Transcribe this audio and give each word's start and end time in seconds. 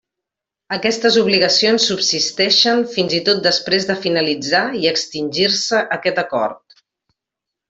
Aquestes 0.75 1.17
obligacions 1.23 1.85
subsisteixen 1.91 2.81
fins 2.95 3.13
i 3.19 3.21
tot 3.27 3.43
després 3.51 3.87
de 3.91 3.99
finalitzar 4.07 4.63
i 4.83 4.89
extingir-se 4.93 5.85
aquest 6.01 6.25
acord. 6.27 6.81